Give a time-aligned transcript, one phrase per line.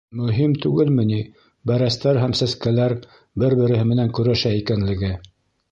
[0.19, 1.19] Мөһим түгелме ни
[1.73, 2.97] бәрәстәр һәм сәскәләр
[3.45, 5.15] бер береһе менән көрәшә икәнлеге?